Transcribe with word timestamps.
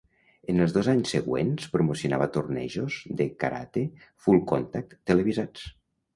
En 0.51 0.61
els 0.63 0.71
dos 0.77 0.87
anys 0.93 1.11
següents, 1.15 1.67
promocionava 1.73 2.29
tornejos 2.39 2.97
de 3.21 3.29
karate 3.45 3.85
"full-contact" 4.27 4.99
televisats. 5.13 5.71